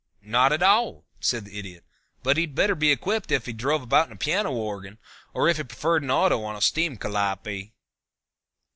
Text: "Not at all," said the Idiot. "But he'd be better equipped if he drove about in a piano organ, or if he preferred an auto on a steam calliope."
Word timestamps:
"Not 0.25 0.51
at 0.51 0.63
all," 0.63 1.05
said 1.19 1.45
the 1.45 1.59
Idiot. 1.59 1.83
"But 2.23 2.35
he'd 2.35 2.55
be 2.55 2.55
better 2.55 2.85
equipped 2.85 3.29
if 3.31 3.45
he 3.45 3.53
drove 3.53 3.83
about 3.83 4.07
in 4.07 4.13
a 4.13 4.15
piano 4.15 4.51
organ, 4.51 4.97
or 5.31 5.47
if 5.47 5.57
he 5.57 5.63
preferred 5.63 6.01
an 6.01 6.09
auto 6.09 6.41
on 6.43 6.55
a 6.55 6.59
steam 6.61 6.97
calliope." 6.97 7.71